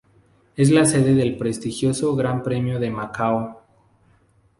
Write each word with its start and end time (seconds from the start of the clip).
Es 0.55 0.71
la 0.71 0.83
sede 0.85 1.13
del 1.13 1.37
prestigioso 1.37 2.15
Gran 2.15 2.41
Premio 2.41 2.79
de 2.79 2.89
Macao. 2.89 3.61